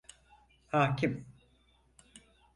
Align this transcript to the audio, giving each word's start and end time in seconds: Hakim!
Hakim! 0.71 1.25